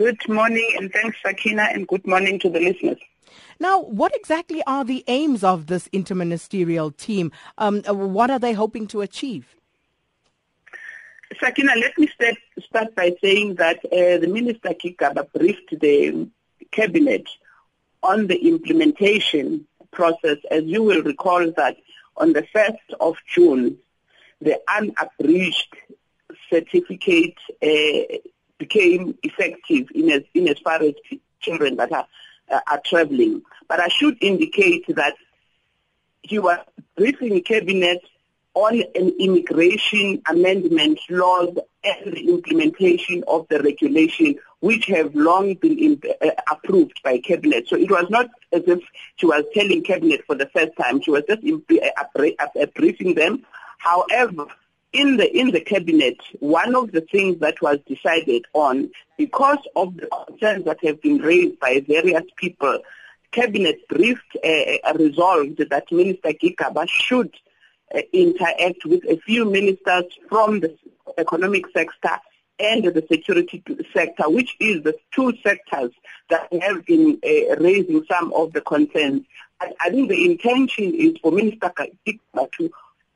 Good 0.00 0.26
morning 0.30 0.66
and 0.78 0.90
thanks 0.90 1.18
Sakina 1.22 1.68
and 1.74 1.86
good 1.86 2.06
morning 2.06 2.38
to 2.38 2.48
the 2.48 2.58
listeners. 2.58 2.96
Now, 3.58 3.82
what 3.82 4.16
exactly 4.16 4.62
are 4.66 4.82
the 4.82 5.04
aims 5.08 5.44
of 5.44 5.66
this 5.66 5.88
interministerial 5.88 6.96
team? 6.96 7.32
Um, 7.58 7.82
what 7.82 8.30
are 8.30 8.38
they 8.38 8.54
hoping 8.54 8.86
to 8.86 9.02
achieve? 9.02 9.54
Sakina, 11.38 11.72
let 11.76 11.98
me 11.98 12.08
start, 12.14 12.36
start 12.66 12.94
by 12.94 13.14
saying 13.20 13.56
that 13.56 13.84
uh, 13.84 14.16
the 14.16 14.26
Minister 14.26 14.70
Gigaba 14.70 15.30
briefed 15.34 15.78
the 15.78 16.26
Cabinet 16.70 17.28
on 18.02 18.26
the 18.26 18.48
implementation 18.48 19.66
process. 19.90 20.38
As 20.50 20.64
you 20.64 20.82
will 20.82 21.02
recall 21.02 21.52
that 21.58 21.76
on 22.16 22.32
the 22.32 22.44
1st 22.54 22.94
of 23.00 23.16
June, 23.28 23.76
the 24.40 24.58
unabridged 24.66 25.76
certificate 26.48 27.36
uh, 27.62 28.16
became 28.60 29.18
effective 29.24 29.88
in 29.92 30.10
as, 30.12 30.22
in 30.34 30.46
as 30.48 30.58
far 30.60 30.80
as 30.80 30.94
children 31.40 31.76
that 31.76 31.90
are, 31.90 32.06
uh, 32.52 32.60
are 32.68 32.80
traveling. 32.84 33.42
But 33.66 33.80
I 33.80 33.88
should 33.88 34.22
indicate 34.22 34.84
that 34.94 35.14
he 36.22 36.38
was 36.38 36.58
briefing 36.96 37.42
cabinet 37.42 38.02
on 38.54 38.82
an 38.94 39.12
immigration 39.18 40.20
amendment 40.28 41.00
laws 41.08 41.56
and 41.82 42.12
the 42.12 42.28
implementation 42.28 43.24
of 43.26 43.46
the 43.48 43.62
regulation 43.62 44.36
which 44.60 44.86
have 44.86 45.14
long 45.14 45.54
been 45.54 45.78
in, 45.78 46.02
uh, 46.20 46.30
approved 46.50 47.00
by 47.02 47.18
cabinet. 47.18 47.66
So 47.68 47.76
it 47.76 47.90
was 47.90 48.06
not 48.10 48.28
as 48.52 48.62
if 48.66 48.80
she 49.16 49.26
was 49.26 49.44
telling 49.54 49.82
cabinet 49.82 50.22
for 50.26 50.34
the 50.34 50.50
first 50.54 50.72
time. 50.76 51.00
She 51.00 51.10
was 51.10 51.22
just 51.28 51.42
uh, 51.42 52.04
uh, 52.60 52.66
briefing 52.74 53.14
them. 53.14 53.46
However, 53.78 54.46
in 54.92 55.16
the 55.16 55.38
in 55.38 55.52
the 55.52 55.60
cabinet, 55.60 56.18
one 56.40 56.74
of 56.74 56.92
the 56.92 57.00
things 57.00 57.38
that 57.38 57.60
was 57.62 57.78
decided 57.86 58.44
on, 58.54 58.90
because 59.16 59.58
of 59.76 59.96
the 59.96 60.08
concerns 60.26 60.64
that 60.64 60.82
have 60.84 61.00
been 61.00 61.18
raised 61.18 61.60
by 61.60 61.80
various 61.86 62.24
people, 62.36 62.80
cabinet 63.30 63.86
briefed 63.88 64.36
uh, 64.44 64.92
resolved 64.94 65.58
that 65.70 65.92
Minister 65.92 66.32
Gigaba 66.32 66.88
should 66.88 67.32
uh, 67.94 68.00
interact 68.12 68.84
with 68.84 69.04
a 69.04 69.16
few 69.18 69.44
ministers 69.44 70.04
from 70.28 70.60
the 70.60 70.76
economic 71.18 71.66
sector 71.72 72.18
and 72.58 72.84
the 72.84 73.04
security 73.10 73.62
sector, 73.94 74.28
which 74.28 74.56
is 74.60 74.82
the 74.82 74.94
two 75.14 75.32
sectors 75.42 75.92
that 76.28 76.52
have 76.62 76.84
been 76.84 77.18
uh, 77.24 77.56
raising 77.60 78.04
some 78.04 78.32
of 78.32 78.52
the 78.52 78.60
concerns. 78.60 79.24
I, 79.60 79.72
I 79.80 79.90
think 79.90 80.08
the 80.08 80.24
intention 80.30 80.94
is 80.94 81.16
for 81.22 81.30
Minister 81.30 81.72
Gigaba 82.06 82.50
to 82.58 82.70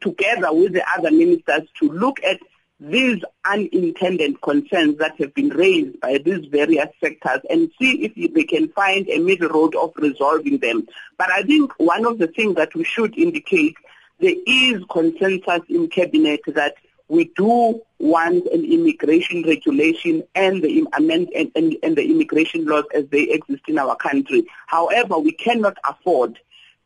together 0.00 0.52
with 0.52 0.72
the 0.72 0.84
other 0.96 1.10
ministers 1.10 1.68
to 1.80 1.88
look 1.88 2.22
at 2.24 2.38
these 2.78 3.22
unintended 3.44 4.40
concerns 4.42 4.98
that 4.98 5.18
have 5.18 5.32
been 5.34 5.48
raised 5.48 5.98
by 6.00 6.18
these 6.18 6.44
various 6.46 6.88
sectors 7.02 7.40
and 7.48 7.70
see 7.80 8.04
if 8.04 8.34
they 8.34 8.44
can 8.44 8.68
find 8.70 9.08
a 9.08 9.18
middle 9.18 9.48
road 9.48 9.74
of 9.74 9.92
resolving 9.96 10.58
them. 10.58 10.86
But 11.16 11.30
I 11.30 11.42
think 11.42 11.72
one 11.78 12.04
of 12.04 12.18
the 12.18 12.26
things 12.26 12.56
that 12.56 12.74
we 12.74 12.84
should 12.84 13.16
indicate, 13.16 13.76
there 14.20 14.34
is 14.46 14.82
consensus 14.90 15.62
in 15.68 15.88
cabinet 15.88 16.40
that 16.48 16.74
we 17.08 17.32
do 17.36 17.80
want 17.98 18.46
an 18.46 18.64
immigration 18.64 19.42
regulation 19.44 20.22
and 20.34 20.62
the 20.62 20.86
amend 20.94 21.28
and, 21.34 21.50
and, 21.54 21.76
and 21.82 21.96
the 21.96 22.04
immigration 22.10 22.66
laws 22.66 22.84
as 22.94 23.06
they 23.08 23.22
exist 23.22 23.62
in 23.68 23.78
our 23.78 23.96
country. 23.96 24.46
However, 24.66 25.18
we 25.18 25.32
cannot 25.32 25.78
afford 25.88 26.38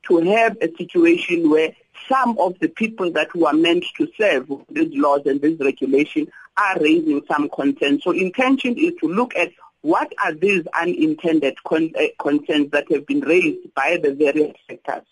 to 0.09 0.19
have 0.21 0.57
a 0.61 0.75
situation 0.77 1.51
where 1.51 1.75
some 2.09 2.39
of 2.39 2.59
the 2.61 2.69
people 2.69 3.11
that 3.13 3.35
were 3.35 3.53
meant 3.53 3.85
to 3.97 4.09
serve 4.19 4.51
these 4.71 4.93
laws 4.95 5.23
and 5.27 5.41
this 5.41 5.59
regulation 5.61 6.31
are 6.57 6.79
raising 6.81 7.23
some 7.29 7.49
concerns. 7.51 8.03
So 8.03 8.11
intention 8.11 8.77
is 8.77 8.93
to 9.01 9.09
look 9.09 9.35
at 9.37 9.53
what 9.83 10.13
are 10.25 10.35
these 10.35 10.67
unintended 10.79 11.57
con- 11.65 11.93
uh, 11.99 12.07
concerns 12.21 12.71
that 12.73 12.91
have 12.93 13.07
been 13.07 13.21
raised 13.21 13.73
by 13.75 13.99
the 14.03 14.15
various 14.15 14.55
sectors. 14.69 15.05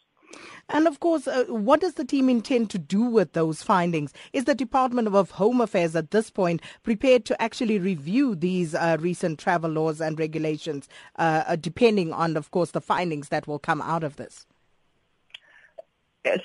And 0.71 0.87
of 0.87 1.01
course, 1.01 1.27
uh, 1.27 1.45
what 1.49 1.81
does 1.81 1.95
the 1.95 2.05
team 2.05 2.29
intend 2.29 2.69
to 2.71 2.79
do 2.79 3.03
with 3.03 3.33
those 3.33 3.63
findings? 3.63 4.13
Is 4.35 4.45
the 4.45 4.55
Department 4.55 5.09
of 5.09 5.31
Home 5.33 5.63
Affairs 5.63 5.97
at 5.97 6.11
this 6.11 6.29
point 6.29 6.61
prepared 6.83 7.25
to 7.27 7.41
actually 7.41 7.79
review 7.79 8.35
these 8.35 8.75
uh, 8.75 8.99
recent 9.01 9.39
travel 9.39 9.71
laws 9.71 10.03
and 10.03 10.19
regulations, 10.19 10.87
uh, 11.17 11.45
uh 11.47 11.57
depending 11.57 12.13
on, 12.13 12.37
of 12.37 12.51
course, 12.51 12.73
the 12.73 12.83
findings 12.83 13.31
that 13.31 13.47
will 13.47 13.59
come 13.59 13.81
out 13.81 14.05
of 14.05 14.17
this? 14.17 14.47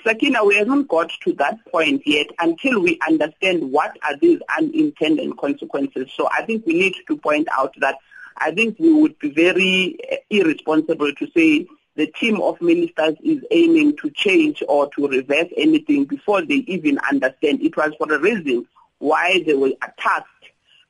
Sakina, 0.04 0.46
we 0.46 0.56
haven't 0.56 0.88
got 0.88 1.12
to 1.24 1.34
that 1.34 1.58
point 1.72 2.04
yet 2.06 2.28
until 2.40 2.82
we 2.82 3.00
understand 3.08 3.72
what 3.72 3.98
are 4.04 4.16
these 4.18 4.40
unintended 4.58 5.36
consequences. 5.38 6.12
So 6.16 6.30
I 6.32 6.44
think 6.46 6.66
we 6.66 6.74
need 6.74 6.96
to 7.08 7.18
point 7.18 7.48
out 7.52 7.74
that 7.80 7.98
I 8.38 8.52
think 8.52 8.78
we 8.80 8.94
would 8.94 9.18
be 9.20 9.32
very 9.32 9.98
uh, 10.12 10.16
irresponsible 10.30 11.14
to 11.14 11.28
say 11.36 11.68
the 11.96 12.08
team 12.08 12.42
of 12.42 12.62
ministers 12.62 13.16
is 13.24 13.44
aiming 13.52 13.98
to 13.98 14.10
change 14.12 14.64
or 14.68 14.90
to 14.92 15.08
reverse 15.08 15.50
anything 15.58 16.06
before 16.06 16.42
they 16.42 16.64
even 16.68 16.98
understand. 17.12 17.62
It 17.62 17.78
was 17.78 17.94
for 17.98 18.12
a 18.12 18.20
reason 18.20 18.68
why 19.00 19.44
they 19.46 19.54
were 19.54 19.72
tasked 20.00 20.28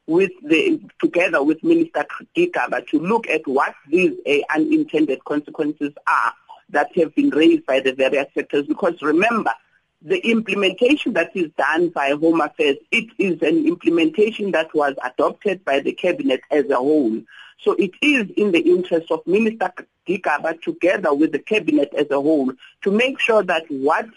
with 0.08 0.32
the 0.44 0.82
together 1.00 1.42
with 1.42 1.64
Minister 1.64 2.06
Gigaba 2.36 2.86
to 2.88 3.00
look 3.00 3.28
at 3.28 3.46
what 3.48 3.74
these 3.90 4.14
uh, 4.28 4.54
unintended 4.54 5.24
consequences 5.24 5.94
are 6.08 6.34
that 6.74 6.96
have 6.98 7.16
been 7.16 7.30
raised 7.30 7.66
by 7.66 7.80
the 7.80 7.94
various 7.94 8.28
sectors 8.34 8.68
because 8.68 9.02
remember, 9.02 9.52
the 10.02 10.20
implementation 10.30 11.14
that 11.14 11.32
is 11.34 11.50
done 11.58 11.90
by 11.90 12.10
Home 12.10 12.42
Affairs, 12.42 12.76
it 12.92 13.08
is 13.18 13.42
an 13.42 13.66
implementation 13.66 14.52
that 14.52 14.74
was 14.76 14.96
adopted 15.04 15.64
by 15.64 15.80
the 15.80 15.94
Cabinet 15.94 16.42
as 16.52 16.70
a 16.70 16.76
whole. 16.76 17.22
So 17.62 17.72
it 17.74 17.92
is 18.02 18.30
in 18.36 18.52
the 18.52 18.60
interest 18.60 19.10
of 19.12 19.26
Minister 19.26 19.72
Gigaba 20.06 20.62
together 20.62 21.14
with 21.14 21.32
the 21.32 21.40
Cabinet 21.40 21.94
as 21.98 22.12
a 22.12 22.20
whole 22.20 22.52
to 22.82 22.92
make 22.92 23.20
sure 23.20 23.44
that 23.44 23.64
what 23.70 24.08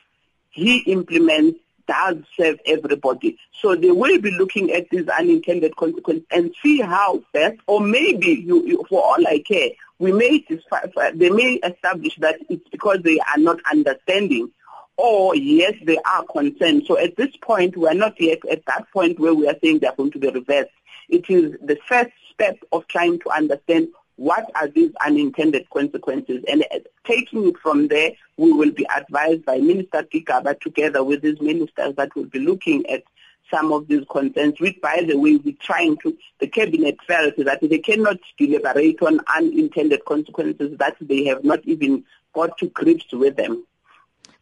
he 0.50 0.78
implements 0.78 1.60
does 1.86 2.16
serve 2.38 2.58
everybody. 2.66 3.38
So 3.60 3.74
they 3.74 3.90
will 3.90 4.20
be 4.20 4.30
looking 4.32 4.72
at 4.72 4.88
these 4.90 5.08
unintended 5.08 5.76
consequences 5.76 6.26
and 6.30 6.54
see 6.62 6.80
how 6.80 7.22
best, 7.32 7.58
or 7.66 7.80
maybe 7.80 8.42
you, 8.46 8.66
you, 8.66 8.84
for 8.88 9.02
all 9.02 9.26
I 9.26 9.42
care, 9.46 9.70
we 9.98 10.12
may 10.12 10.44
they 11.14 11.30
may 11.30 11.54
establish 11.64 12.16
that 12.16 12.36
it's 12.50 12.68
because 12.68 12.98
they 13.02 13.18
are 13.18 13.38
not 13.38 13.60
understanding 13.70 14.50
or 14.98 15.36
yes, 15.36 15.74
they 15.84 15.98
are 15.98 16.24
concerned. 16.24 16.84
So 16.86 16.98
at 16.98 17.16
this 17.16 17.34
point, 17.36 17.76
we 17.76 17.86
are 17.86 17.94
not 17.94 18.20
yet 18.20 18.38
at 18.50 18.64
that 18.66 18.90
point 18.92 19.18
where 19.18 19.34
we 19.34 19.48
are 19.48 19.56
saying 19.62 19.80
they 19.80 19.86
are 19.86 19.96
going 19.96 20.10
to 20.12 20.18
be 20.18 20.28
reversed. 20.28 20.70
It 21.08 21.28
is 21.28 21.56
the 21.62 21.78
first 21.86 22.12
step 22.32 22.58
of 22.72 22.86
trying 22.88 23.18
to 23.20 23.30
understand 23.30 23.88
what 24.16 24.50
are 24.54 24.68
these 24.68 24.92
unintended 25.04 25.68
consequences? 25.70 26.42
And 26.48 26.64
uh, 26.74 26.78
taking 27.04 27.48
it 27.48 27.58
from 27.58 27.88
there, 27.88 28.12
we 28.36 28.52
will 28.52 28.72
be 28.72 28.86
advised 28.94 29.44
by 29.44 29.58
Minister 29.58 30.02
Gigaba 30.02 30.58
together 30.60 31.04
with 31.04 31.22
these 31.22 31.40
ministers 31.40 31.94
that 31.96 32.14
will 32.16 32.24
be 32.24 32.40
looking 32.40 32.86
at 32.86 33.02
some 33.50 33.72
of 33.72 33.86
these 33.88 34.04
concerns, 34.10 34.58
which, 34.60 34.80
by 34.80 35.04
the 35.06 35.16
way, 35.16 35.36
we're 35.36 35.54
trying 35.60 35.96
to, 35.98 36.16
the 36.40 36.48
Cabinet 36.48 36.96
felt 37.06 37.36
that 37.36 37.60
they 37.62 37.78
cannot 37.78 38.16
deliberate 38.38 39.00
on 39.02 39.20
unintended 39.36 40.04
consequences 40.04 40.76
that 40.78 40.96
they 41.00 41.24
have 41.24 41.44
not 41.44 41.60
even 41.64 42.04
got 42.34 42.58
to 42.58 42.68
grips 42.70 43.12
with 43.12 43.36
them. 43.36 43.64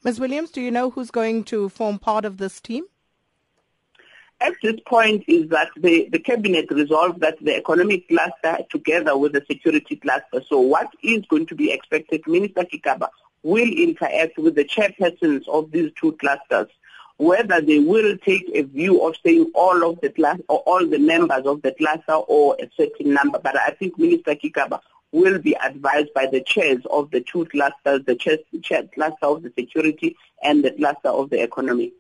Ms. 0.05 0.21
Williams, 0.21 0.51
do 0.51 0.61
you 0.61 0.71
know 0.71 0.91
who's 0.91 1.11
going 1.11 1.45
to 1.45 1.69
form 1.69 1.99
part 1.99 2.25
of 2.25 2.39
this 2.39 2.61
team? 2.61 2.85
At 4.45 4.53
this 4.63 4.79
point 4.85 5.25
is 5.27 5.49
that 5.49 5.71
the, 5.75 6.07
the 6.13 6.19
cabinet 6.19 6.71
resolved 6.71 7.21
that 7.21 7.43
the 7.43 7.57
economic 7.57 8.07
cluster 8.09 8.59
together 8.71 9.17
with 9.17 9.33
the 9.33 9.43
security 9.51 9.97
cluster. 9.97 10.43
So 10.47 10.61
what 10.61 10.89
is 11.03 11.25
going 11.31 11.47
to 11.47 11.55
be 11.55 11.73
expected? 11.73 12.27
Minister 12.27 12.65
Gigaba 12.65 13.09
will 13.43 13.73
interact 13.73 14.37
with 14.37 14.55
the 14.55 14.67
chairpersons 14.67 15.49
of 15.49 15.71
these 15.71 15.93
two 15.99 16.13
clusters 16.13 16.69
whether 17.17 17.61
they 17.63 17.79
will 17.79 18.19
take 18.19 18.51
a 18.53 18.63
view 18.63 19.07
of 19.07 19.15
saying 19.25 19.51
all 19.55 19.89
of 19.89 19.99
the 20.03 20.11
class 20.11 20.39
or 20.49 20.59
all 20.67 20.87
the 20.87 20.99
members 20.99 21.47
of 21.47 21.63
the 21.63 21.73
cluster 21.73 22.13
or 22.13 22.55
a 22.61 22.69
certain 22.77 23.15
number. 23.15 23.39
But 23.39 23.57
I 23.57 23.71
think 23.71 23.99
Minister 23.99 24.35
Gigaba 24.35 24.81
will 25.13 25.39
be 25.39 25.55
advised 25.55 26.13
by 26.13 26.27
the 26.27 26.43
chairs 26.43 26.83
of 26.91 27.11
the 27.13 27.21
two 27.23 27.47
clusters, 27.47 28.05
the 28.05 28.17
chair 28.63 28.83
cluster 28.95 29.27
of 29.27 29.43
the 29.43 29.53
security 29.57 30.17
and 30.43 30.63
the 30.63 30.73
cluster 30.73 31.09
of 31.09 31.31
the 31.31 31.41
economy. 31.41 31.95